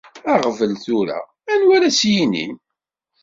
[0.31, 1.19] Aɣbel tura tura
[1.53, 2.53] anwa ara s-yinin.